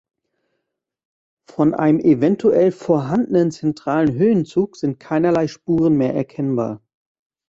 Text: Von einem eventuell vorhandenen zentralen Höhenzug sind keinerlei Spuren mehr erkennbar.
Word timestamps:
Von 1.45 1.75
einem 1.75 1.99
eventuell 1.99 2.71
vorhandenen 2.71 3.51
zentralen 3.51 4.11
Höhenzug 4.17 4.75
sind 4.75 4.99
keinerlei 4.99 5.47
Spuren 5.47 5.95
mehr 5.95 6.15
erkennbar. 6.15 6.81